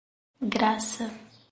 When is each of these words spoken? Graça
Graça 0.55 1.05